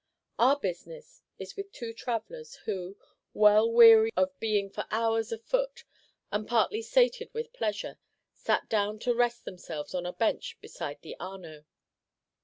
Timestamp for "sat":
8.33-8.67